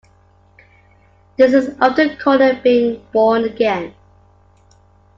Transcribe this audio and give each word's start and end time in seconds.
This 1.37 1.53
is 1.53 1.75
often 1.79 2.17
called 2.17 2.63
being 2.63 3.05
born 3.13 3.43
again. 3.43 3.93